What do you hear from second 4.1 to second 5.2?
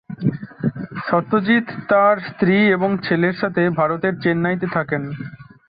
চেন্নাই-তে থাকেন।